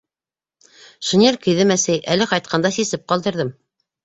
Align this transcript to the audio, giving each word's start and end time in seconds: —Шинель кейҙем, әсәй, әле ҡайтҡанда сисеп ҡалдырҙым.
—Шинель 1.09 1.37
кейҙем, 1.43 1.75
әсәй, 1.75 2.01
әле 2.15 2.29
ҡайтҡанда 2.33 2.73
сисеп 2.79 3.05
ҡалдырҙым. 3.15 3.55